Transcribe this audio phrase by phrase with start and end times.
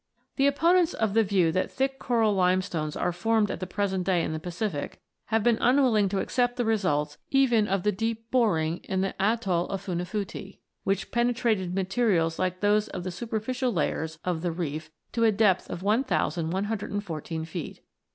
[0.37, 4.23] The opponents of the view that thick coral limestones are formed at the present day
[4.23, 8.77] in the Pacific have been unwilling to accept the results even of the deep boring
[8.77, 14.17] in the atoll of Funafuti (9), which penetrated materials like those of the superficial layers
[14.25, 17.81] of the reef to a depth of 1114 feet.